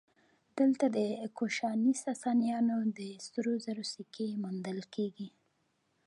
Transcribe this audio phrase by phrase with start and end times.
[0.59, 0.99] دلته د
[1.37, 5.29] کوشاني ساسانیانو د سرو زرو سکې موندل کېږي